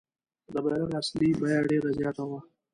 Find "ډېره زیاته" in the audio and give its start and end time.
1.69-2.23